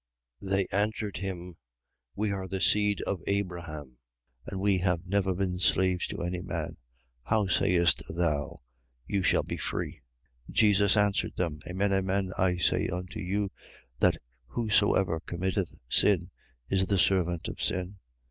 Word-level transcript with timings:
8:33. 0.41 0.49
They 0.51 0.67
answered 0.71 1.17
him: 1.17 1.57
We 2.15 2.31
are 2.31 2.47
the 2.47 2.59
seed 2.59 3.01
of 3.03 3.21
Abraham: 3.27 3.97
and 4.47 4.59
we 4.59 4.79
have 4.79 5.05
never 5.05 5.35
been 5.35 5.59
slaves 5.59 6.07
to 6.07 6.23
any 6.23 6.41
man. 6.41 6.77
How 7.21 7.45
sayest 7.45 8.01
thou: 8.09 8.61
You 9.05 9.21
shall 9.21 9.43
be 9.43 9.57
free? 9.57 10.01
8:34. 10.49 10.53
Jesus 10.55 10.97
answered 10.97 11.35
them: 11.35 11.59
Amen, 11.67 11.93
amen, 11.93 12.31
I 12.35 12.57
say 12.57 12.87
unto 12.89 13.19
you 13.19 13.51
that 13.99 14.17
whosoever 14.47 15.19
committeth 15.19 15.75
sin 15.87 16.31
is 16.67 16.87
the 16.87 16.97
servant 16.97 17.47
of 17.47 17.61
sin. 17.61 17.99